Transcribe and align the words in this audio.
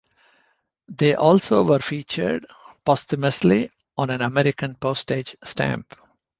They 0.87 1.13
also 1.13 1.63
were 1.63 1.77
featured, 1.77 2.47
posthumously, 2.83 3.69
on 3.95 4.09
an 4.09 4.21
American 4.23 4.73
postage 4.73 5.35
stamp. 5.43 5.93